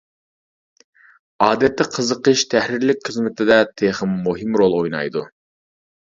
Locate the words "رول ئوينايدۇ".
4.63-5.23